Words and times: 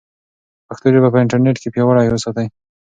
پښتو 0.67 0.87
ژبه 0.93 1.09
په 1.11 1.19
انټرنیټ 1.23 1.57
کې 1.61 1.69
پیاوړې 1.73 2.09
وساتئ. 2.13 2.47